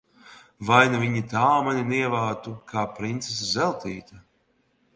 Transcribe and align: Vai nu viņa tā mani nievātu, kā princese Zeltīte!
Vai 0.69 0.77
nu 0.93 1.01
viņa 1.01 1.21
tā 1.33 1.43
mani 1.67 1.83
nievātu, 1.91 2.55
kā 2.73 2.87
princese 3.01 3.53
Zeltīte! 3.53 4.21